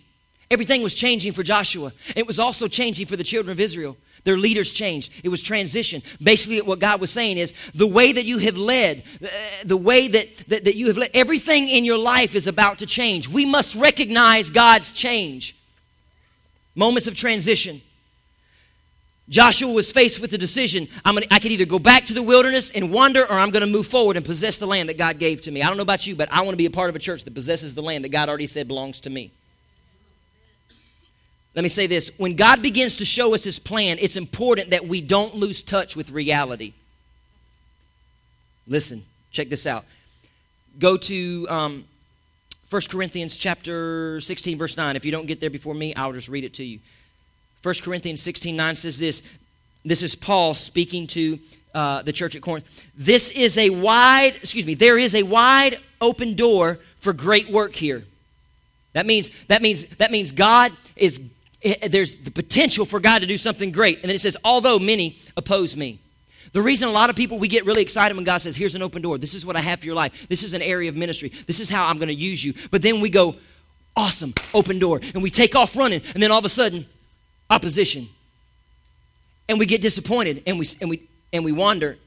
[0.50, 1.92] Everything was changing for Joshua.
[2.16, 3.98] It was also changing for the children of Israel.
[4.24, 5.22] Their leaders changed.
[5.24, 6.02] It was transition.
[6.22, 9.28] Basically, what God was saying is the way that you have led, uh,
[9.64, 12.86] the way that, that, that you have led, everything in your life is about to
[12.86, 13.30] change.
[13.30, 15.56] We must recognize God's change
[16.78, 17.82] moments of transition.
[19.30, 22.72] Joshua was faced with the decision gonna, I could either go back to the wilderness
[22.72, 25.42] and wander, or I'm going to move forward and possess the land that God gave
[25.42, 25.62] to me.
[25.62, 27.26] I don't know about you, but I want to be a part of a church
[27.26, 29.32] that possesses the land that God already said belongs to me.
[31.56, 34.88] Let me say this when God begins to show us his plan, it's important that
[34.88, 36.74] we don't lose touch with reality.
[38.68, 39.84] Listen, check this out.
[40.78, 41.86] Go to um,
[42.70, 44.98] 1 Corinthians chapter 16, verse 9.
[44.98, 46.80] If you don't get there before me, I'll just read it to you.
[47.64, 49.24] 1 Corinthians 16, 9 says this.
[49.86, 51.40] This is Paul speaking to
[51.74, 52.86] uh, the church at Corinth.
[52.98, 57.74] This is a wide, excuse me, there is a wide open door for great work
[57.74, 58.04] here.
[58.92, 61.32] That means, that means, that means God is,
[61.64, 64.00] eh, there's the potential for God to do something great.
[64.00, 66.00] And then it says, although many oppose me.
[66.54, 68.82] The reason a lot of people, we get really excited when God says, Here's an
[68.82, 69.18] open door.
[69.18, 70.28] This is what I have for your life.
[70.28, 71.30] This is an area of ministry.
[71.30, 72.54] This is how I'm going to use you.
[72.72, 73.36] But then we go,
[73.96, 75.02] Awesome, open door.
[75.14, 76.02] And we take off running.
[76.14, 76.86] And then all of a sudden,
[77.50, 78.08] opposition.
[79.50, 81.02] And we get disappointed and we, and we,
[81.34, 81.98] and we wander.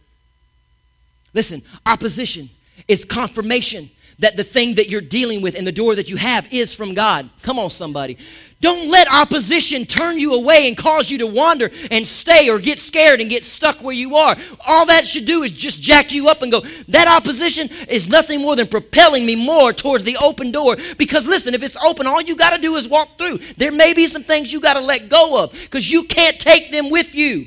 [1.35, 2.49] Listen, opposition
[2.89, 3.89] is confirmation
[4.21, 6.95] that the thing that you're dealing with and the door that you have is from
[6.95, 7.29] God.
[7.43, 8.17] Come on, somebody.
[8.61, 12.79] Don't let opposition turn you away and cause you to wander and stay or get
[12.79, 14.37] scared and get stuck where you are.
[14.67, 18.43] All that should do is just jack you up and go, that opposition is nothing
[18.43, 20.77] more than propelling me more towards the open door.
[20.99, 23.39] Because listen, if it's open, all you got to do is walk through.
[23.57, 26.71] There may be some things you got to let go of because you can't take
[26.71, 27.47] them with you.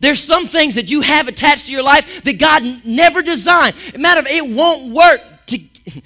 [0.00, 3.74] There's some things that you have attached to your life that God never designed.
[3.98, 5.58] Matter of it won't work to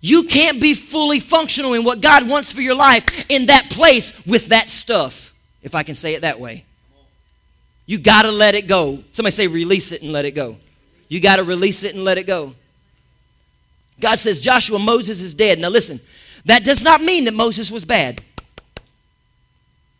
[0.00, 4.24] You can't be fully functional in what God wants for your life in that place
[4.26, 6.64] with that stuff, if I can say it that way.
[7.86, 9.02] You got to let it go.
[9.10, 10.56] Somebody say, release it and let it go.
[11.08, 12.54] You got to release it and let it go.
[13.98, 15.58] God says, Joshua, Moses is dead.
[15.58, 15.98] Now listen,
[16.44, 18.22] that does not mean that Moses was bad.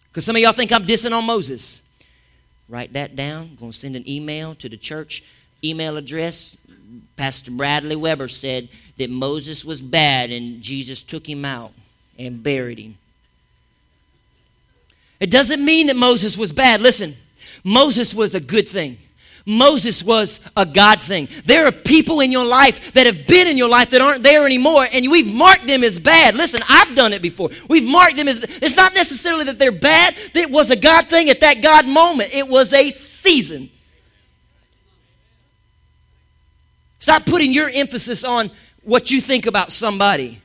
[0.09, 1.83] Because some of y'all think I'm dissing on Moses.
[2.69, 3.49] Write that down.
[3.51, 5.25] I'm going to send an email to the church
[5.65, 6.57] email address.
[7.17, 11.73] Pastor Bradley Weber said that Moses was bad and Jesus took him out
[12.19, 12.99] and buried him.
[15.21, 16.81] It doesn't mean that Moses was bad.
[16.81, 17.15] Listen,
[17.65, 18.99] Moses was a good thing.
[19.49, 21.27] Moses was a God thing.
[21.47, 24.45] There are people in your life that have been in your life that aren't there
[24.45, 26.35] anymore, and we've marked them as bad.
[26.35, 27.49] Listen, I've done it before.
[27.67, 31.31] We've marked them as it's not necessarily that they're bad, it was a God thing
[31.31, 32.29] at that God moment.
[32.35, 33.71] It was a season.
[36.99, 38.51] Stop putting your emphasis on
[38.83, 40.43] what you think about somebody.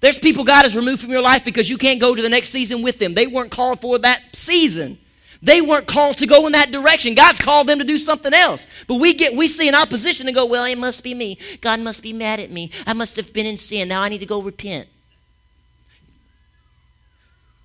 [0.00, 2.48] There's people God has removed from your life because you can't go to the next
[2.48, 3.14] season with them.
[3.14, 4.98] They weren't called for that season.
[5.42, 7.14] They weren't called to go in that direction.
[7.14, 8.68] God's called them to do something else.
[8.86, 11.36] But we get we see an opposition and go, "Well, it must be me.
[11.60, 12.70] God must be mad at me.
[12.86, 13.88] I must have been in sin.
[13.88, 14.88] Now I need to go repent."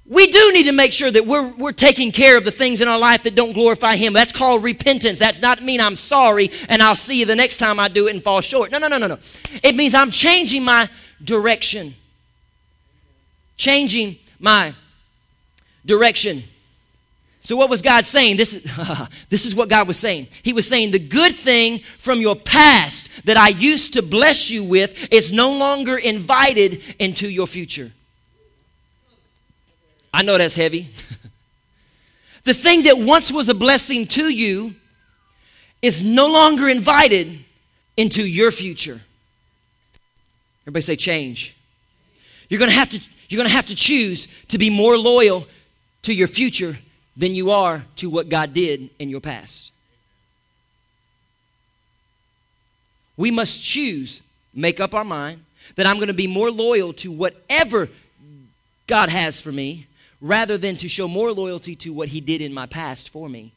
[0.09, 2.87] We do need to make sure that we're, we're taking care of the things in
[2.87, 4.13] our life that don't glorify Him.
[4.13, 5.19] That's called repentance.
[5.19, 8.15] That's not mean I'm sorry and I'll see you the next time I do it
[8.15, 8.71] and fall short.
[8.71, 9.19] No, no, no, no, no.
[9.61, 10.87] It means I'm changing my
[11.21, 11.93] direction.
[13.57, 14.73] Changing my
[15.85, 16.41] direction.
[17.47, 18.35] So, what was God saying?
[18.35, 20.27] This is, this is what God was saying.
[20.43, 24.65] He was saying, The good thing from your past that I used to bless you
[24.65, 27.89] with is no longer invited into your future.
[30.13, 30.89] I know that's heavy.
[32.43, 34.75] the thing that once was a blessing to you
[35.81, 37.29] is no longer invited
[37.95, 38.99] into your future.
[40.63, 41.55] Everybody say change.
[42.49, 45.47] You're going to have to you're going to have to choose to be more loyal
[46.01, 46.75] to your future
[47.17, 49.71] than you are to what God did in your past.
[53.17, 54.21] We must choose,
[54.53, 55.43] make up our mind,
[55.75, 57.89] that I'm going to be more loyal to whatever
[58.85, 59.87] God has for me
[60.21, 63.51] rather than to show more loyalty to what He did in my past for me.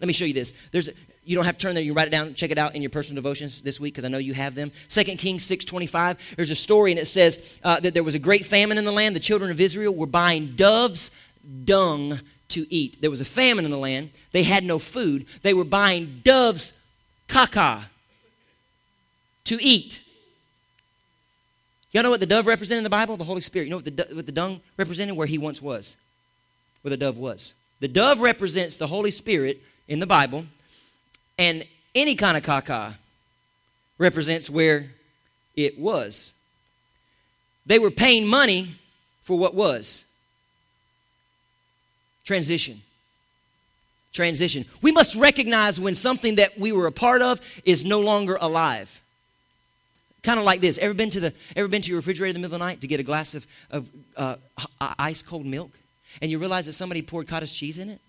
[0.00, 0.54] Let me show you this.
[0.70, 0.92] There's a,
[1.24, 1.82] you don't have to turn there.
[1.82, 2.34] You write it down.
[2.34, 4.70] Check it out in your personal devotions this week because I know you have them.
[4.88, 6.36] 2 Kings 6.25.
[6.36, 8.92] There's a story and it says uh, that there was a great famine in the
[8.92, 9.16] land.
[9.16, 11.10] The children of Israel were buying doves'
[11.64, 13.00] dung to eat.
[13.00, 14.10] There was a famine in the land.
[14.32, 15.26] They had no food.
[15.42, 16.78] They were buying doves'
[17.28, 17.84] caca
[19.44, 20.02] to eat.
[21.92, 23.16] Y'all know what the dove represented in the Bible?
[23.16, 23.64] The Holy Spirit.
[23.64, 25.16] You know what the, what the dung represented?
[25.16, 25.96] Where he once was.
[26.82, 27.54] Where the dove was.
[27.80, 30.46] The dove represents the Holy Spirit in the Bible.
[31.38, 32.94] And any kind of caca
[33.98, 34.90] represents where
[35.54, 36.34] it was.
[37.64, 38.74] They were paying money
[39.22, 40.05] for what was.
[42.26, 42.82] Transition.
[44.12, 44.64] Transition.
[44.82, 49.00] We must recognize when something that we were a part of is no longer alive.
[50.22, 50.76] Kind of like this.
[50.78, 52.80] Ever been to the ever been to your refrigerator in the middle of the night
[52.80, 54.36] to get a glass of, of uh,
[54.98, 55.70] ice cold milk,
[56.20, 58.00] and you realize that somebody poured cottage cheese in it?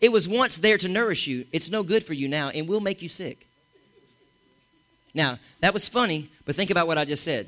[0.00, 1.46] It was once there to nourish you.
[1.52, 3.46] It's no good for you now and will make you sick.
[5.14, 7.46] Now, that was funny, but think about what I just said.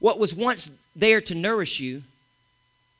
[0.00, 2.02] What was once there to nourish you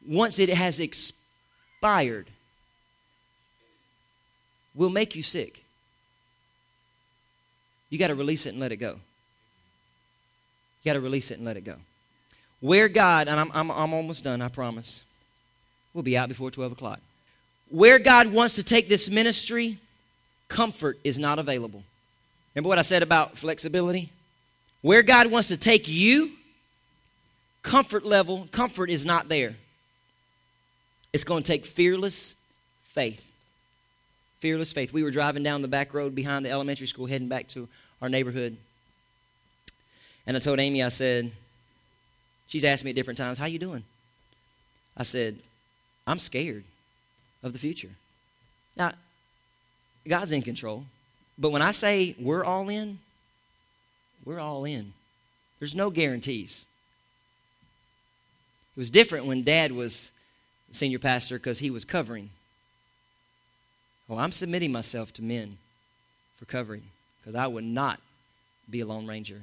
[0.08, 2.26] once it has expired,
[4.74, 5.62] will make you sick.
[7.90, 8.98] You got to release it and let it go.
[10.82, 11.74] You got to release it and let it go.
[12.60, 15.04] Where God, and I'm, I'm, I'm almost done, I promise.
[15.92, 17.00] We'll be out before 12 o'clock.
[17.70, 19.78] Where God wants to take this ministry,
[20.48, 21.82] comfort is not available.
[22.54, 24.10] Remember what I said about flexibility?
[24.80, 26.32] Where God wants to take you,
[27.62, 29.54] comfort level, comfort is not there.
[31.18, 32.40] It's going to take fearless
[32.84, 33.32] faith.
[34.38, 34.92] Fearless faith.
[34.92, 37.66] We were driving down the back road behind the elementary school, heading back to
[38.00, 38.56] our neighborhood.
[40.28, 41.32] And I told Amy, I said,
[42.46, 43.82] she's asked me at different times, how you doing?
[44.96, 45.40] I said,
[46.06, 46.62] I'm scared
[47.42, 47.90] of the future.
[48.76, 48.92] Now,
[50.06, 50.84] God's in control.
[51.36, 53.00] But when I say we're all in,
[54.24, 54.92] we're all in.
[55.58, 56.66] There's no guarantees.
[58.76, 60.12] It was different when dad was
[60.70, 62.30] senior pastor because he was covering.
[64.06, 65.58] Well, I'm submitting myself to men
[66.38, 66.82] for covering
[67.20, 68.00] because I would not
[68.70, 69.42] be a Lone Ranger.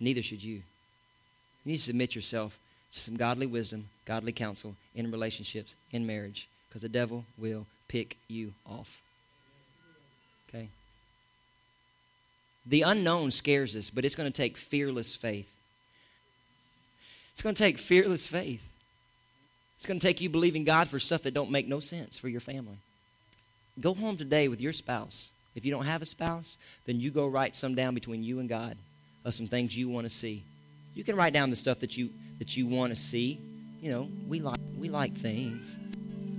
[0.00, 0.56] Neither should you.
[1.64, 2.58] You need to submit yourself
[2.92, 8.16] to some godly wisdom, godly counsel in relationships, in marriage, because the devil will pick
[8.28, 9.00] you off.
[10.48, 10.68] Okay?
[12.66, 15.52] The unknown scares us, but it's going to take fearless faith.
[17.34, 18.66] It's going to take fearless faith.
[19.76, 22.28] It's going to take you believing God for stuff that don't make no sense for
[22.28, 22.78] your family.
[23.80, 25.32] Go home today with your spouse.
[25.56, 28.48] If you don't have a spouse, then you go write some down between you and
[28.48, 28.76] God
[29.24, 30.44] of some things you want to see.
[30.94, 33.40] You can write down the stuff that you that you want to see.
[33.80, 35.76] You know, we like we like things.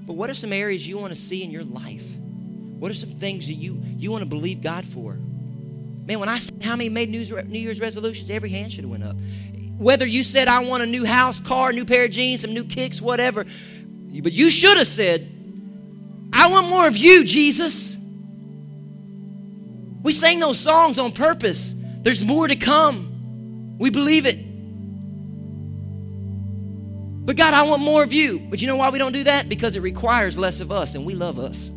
[0.08, 2.10] But what are some areas you want to see in your life?
[2.80, 5.18] What are some things that you you want to believe God for?
[6.06, 9.04] Man, when I see how many made New Year's resolutions, every hand should have went
[9.04, 9.16] up.
[9.78, 12.64] Whether you said I want a new house, car, new pair of jeans, some new
[12.64, 15.30] kicks, whatever, but you should have said,
[16.32, 17.98] I want more of you, Jesus.
[20.02, 21.76] We sang those songs on purpose.
[22.02, 23.78] There's more to come.
[23.78, 24.38] We believe it.
[27.26, 28.40] But God, I want more of you.
[28.40, 29.50] But you know why we don't do that?
[29.50, 31.72] Because it requires less of us, and we love us.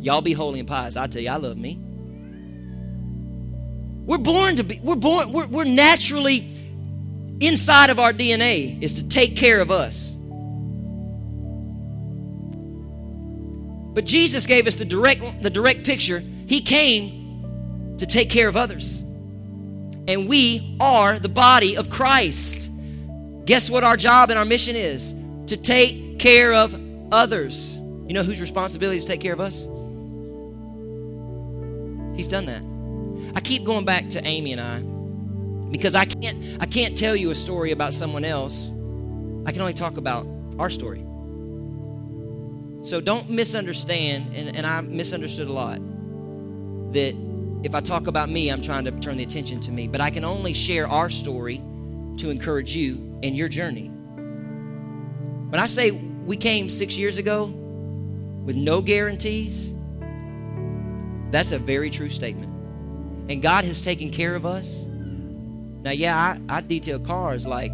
[0.00, 0.96] Y'all be holy and pious.
[0.96, 1.80] I tell you, I love me.
[4.04, 6.48] We're born to be, we're born, we're, we're naturally
[7.40, 10.16] inside of our DNA is to take care of us.
[13.94, 16.20] But Jesus gave us the direct, the direct picture.
[16.20, 19.00] He came to take care of others.
[20.08, 22.70] And we are the body of Christ.
[23.44, 25.14] Guess what our job and our mission is?
[25.48, 26.74] To take care of
[27.12, 27.76] others.
[27.76, 29.64] You know whose responsibility is to take care of us?
[32.16, 32.71] He's done that.
[33.34, 34.82] I keep going back to Amy and I
[35.70, 38.70] because I can't I can't tell you a story about someone else.
[39.46, 40.26] I can only talk about
[40.58, 41.04] our story.
[42.82, 45.78] So don't misunderstand, and, and I misunderstood a lot,
[46.92, 47.14] that
[47.62, 49.86] if I talk about me, I'm trying to turn the attention to me.
[49.86, 51.58] But I can only share our story
[52.18, 53.86] to encourage you in your journey.
[53.86, 57.46] When I say we came six years ago
[58.44, 59.72] with no guarantees,
[61.30, 62.51] that's a very true statement.
[63.28, 64.86] And God has taken care of us.
[64.86, 67.72] Now, yeah, I, I detail cars like,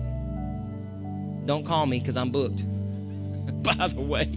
[1.47, 2.65] don't call me because I'm booked.
[3.63, 4.29] By the way.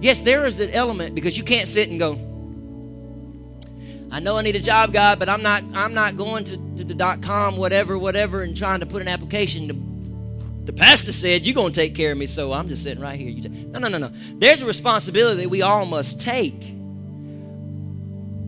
[0.00, 2.14] Yes, there is an element because you can't sit and go,
[4.10, 6.84] I know I need a job, God, but I'm not I'm not going to, to
[6.84, 9.74] the dot com, whatever, whatever, and trying to put an application to
[10.68, 13.18] the pastor said, You're going to take care of me, so I'm just sitting right
[13.18, 13.30] here.
[13.30, 14.10] You no, no, no, no.
[14.34, 16.77] There's a responsibility that we all must take.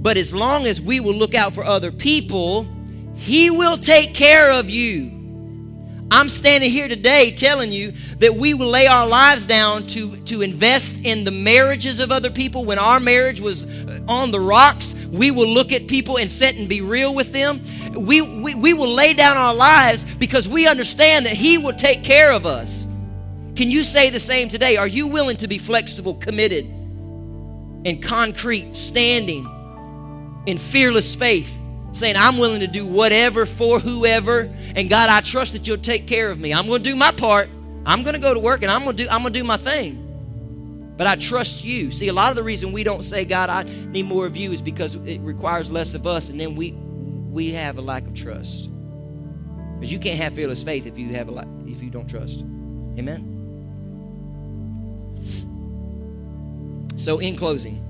[0.03, 2.67] But as long as we will look out for other people,
[3.15, 5.19] He will take care of you.
[6.13, 10.43] I'm standing here today telling you that we will lay our lives down to, to
[10.43, 12.65] invest in the marriages of other people.
[12.65, 13.65] When our marriage was
[14.09, 17.61] on the rocks, we will look at people and sit and be real with them.
[17.93, 22.03] We, we, we will lay down our lives because we understand that He will take
[22.03, 22.87] care of us.
[23.55, 24.79] Can you say the same today?
[24.79, 26.65] Are you willing to be flexible, committed,
[27.85, 29.60] and concrete, standing
[30.47, 31.61] in fearless faith?
[31.93, 36.07] saying, I'm willing to do whatever for whoever, and God, I trust that you'll take
[36.07, 36.55] care of me.
[36.55, 37.49] I'm going to do my part.
[37.85, 39.45] I'm going to go to work and I'm going to do I'm going to do
[39.45, 40.07] my thing.
[40.97, 41.91] But I trust you.
[41.91, 44.53] See, a lot of the reason we don't say, God, I need more of you
[44.53, 48.15] is because it requires less of us, and then we we have a lack of
[48.15, 48.71] trust.
[49.79, 52.41] Because you can't have fearless faith if you have a if you don't trust.
[52.99, 53.39] Amen.
[56.97, 57.83] So, in closing,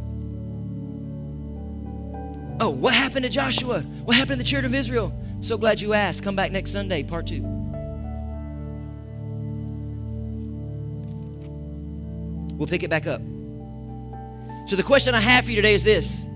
[2.61, 3.81] oh, what happened to Joshua?
[3.81, 5.13] What happened to the children of Israel?
[5.41, 6.23] So glad you asked.
[6.23, 7.43] Come back next Sunday, part two.
[12.57, 13.23] We'll pick it back up.
[14.67, 16.31] So, the question I have for you today is this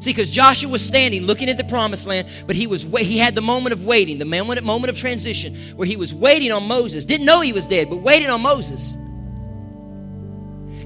[0.00, 3.34] See, because Joshua was standing looking at the promised land, but he was he had
[3.34, 7.04] the moment of waiting, the moment, moment of transition, where he was waiting on Moses.
[7.04, 8.94] Didn't know he was dead, but waiting on Moses.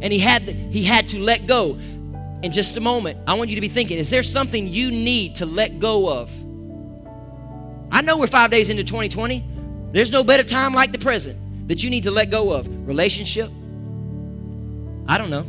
[0.03, 1.79] And he had he had to let go.
[2.45, 5.37] In just a moment, I want you to be thinking: Is there something you need
[5.37, 6.31] to let go of?
[7.91, 9.43] I know we're five days into 2020.
[9.93, 12.69] There's no better time like the present that you need to let go of.
[12.87, 13.49] Relationship.
[15.09, 15.47] I don't know.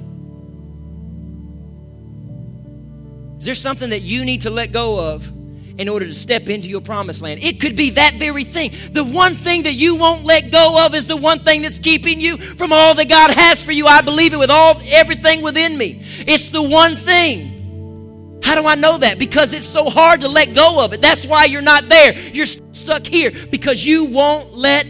[3.40, 5.30] Is there something that you need to let go of
[5.78, 7.44] in order to step into your promised land?
[7.44, 8.72] It could be that very thing.
[8.92, 12.22] The one thing that you won't let go of is the one thing that's keeping
[12.22, 13.88] you from all that God has for you.
[13.88, 16.02] I believe it with all everything within me.
[16.02, 18.40] It's the one thing.
[18.44, 19.18] How do I know that?
[19.18, 21.02] Because it's so hard to let go of it.
[21.02, 22.14] That's why you're not there.
[22.14, 24.86] You're stuck here because you won't let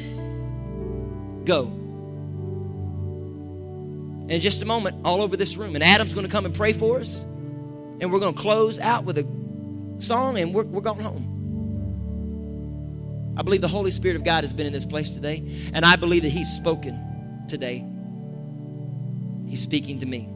[1.46, 1.72] go.
[4.28, 6.74] In just a moment, all over this room, and Adam's going to come and pray
[6.74, 7.22] for us.
[7.22, 9.24] And we're going to close out with a
[10.00, 11.36] song and we're, we're going home.
[13.38, 15.70] I believe the Holy Spirit of God has been in this place today.
[15.74, 17.86] And I believe that He's spoken today.
[19.48, 20.30] He's speaking to me.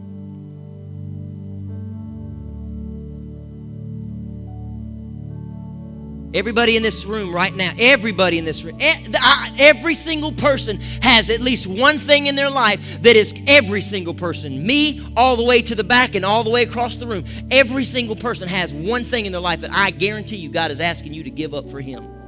[6.34, 11.42] Everybody in this room right now, everybody in this room, every single person has at
[11.42, 15.62] least one thing in their life that is every single person, me all the way
[15.64, 17.26] to the back and all the way across the room.
[17.50, 20.80] Every single person has one thing in their life that I guarantee you God is
[20.80, 22.19] asking you to give up for Him.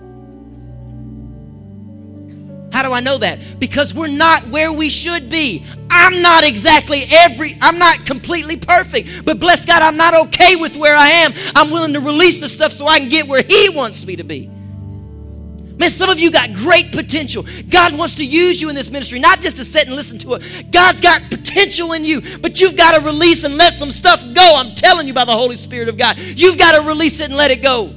[2.81, 3.59] How do I know that?
[3.59, 5.63] Because we're not where we should be.
[5.91, 10.75] I'm not exactly every, I'm not completely perfect, but bless God, I'm not okay with
[10.77, 11.31] where I am.
[11.55, 14.23] I'm willing to release the stuff so I can get where He wants me to
[14.23, 14.47] be.
[14.47, 17.45] Man, some of you got great potential.
[17.69, 20.33] God wants to use you in this ministry, not just to sit and listen to
[20.33, 20.71] it.
[20.71, 24.55] God's got potential in you, but you've got to release and let some stuff go.
[24.57, 26.17] I'm telling you by the Holy Spirit of God.
[26.17, 27.93] You've got to release it and let it go.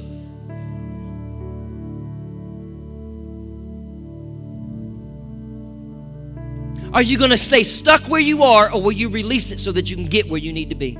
[6.95, 9.73] Are you going to stay stuck where you are, or will you release it so
[9.73, 10.97] that you can get where you need to be?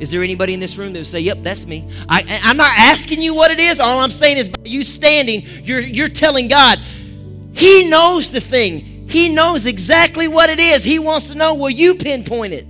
[0.00, 1.86] Is there anybody in this room that would say, Yep, that's me?
[2.08, 3.78] I, am not asking you what it is.
[3.78, 6.78] All I'm saying is, by you standing, you're, you're telling God,
[7.52, 9.06] He knows the thing.
[9.06, 10.82] He knows exactly what it is.
[10.82, 12.66] He wants to know, will you pinpoint it?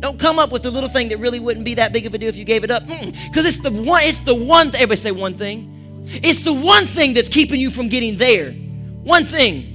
[0.00, 2.18] Don't come up with the little thing that really wouldn't be that big of a
[2.18, 2.86] deal if you gave it up.
[2.86, 6.02] Because it's the one, it's the one, everybody say one thing.
[6.22, 8.52] It's the one thing that's keeping you from getting there.
[8.52, 9.73] One thing.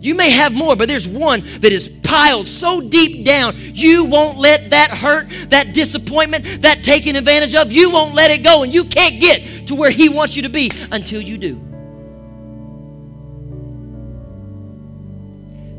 [0.00, 4.38] You may have more, but there's one that is piled so deep down, you won't
[4.38, 8.72] let that hurt, that disappointment, that taking advantage of, you won't let it go, and
[8.72, 11.60] you can't get to where He wants you to be until you do.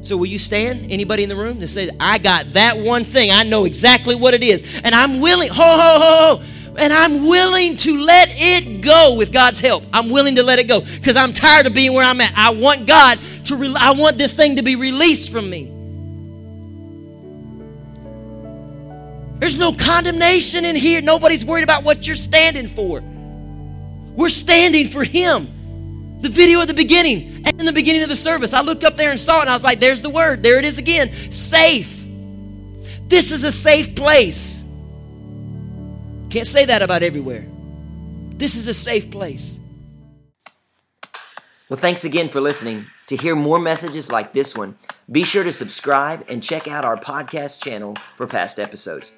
[0.01, 0.91] So, will you stand?
[0.91, 4.34] Anybody in the room that says, I got that one thing, I know exactly what
[4.34, 6.43] it is, and I'm willing, ho, ho, ho, ho
[6.78, 9.84] and I'm willing to let it go with God's help.
[9.91, 12.32] I'm willing to let it go because I'm tired of being where I'm at.
[12.38, 15.71] I want God to, re- I want this thing to be released from me.
[19.39, 21.01] There's no condemnation in here.
[21.01, 23.01] Nobody's worried about what you're standing for.
[24.15, 26.19] We're standing for Him.
[26.21, 28.97] The video at the beginning and in the beginning of the service, I looked up
[28.97, 30.43] there and saw it, and I was like, there's the word.
[30.43, 32.05] There it is again safe.
[33.07, 34.65] This is a safe place.
[36.29, 37.45] Can't say that about everywhere.
[38.37, 39.57] This is a safe place.
[41.69, 42.85] Well, thanks again for listening.
[43.10, 44.78] To hear more messages like this one,
[45.12, 49.16] be sure to subscribe and check out our podcast channel for past episodes.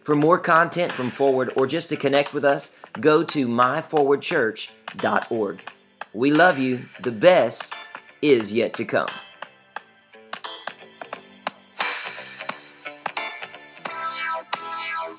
[0.00, 5.60] For more content from Forward or just to connect with us, go to myforwardchurch.org.
[6.12, 6.80] We love you.
[7.02, 7.76] The best
[8.20, 9.06] is yet to come.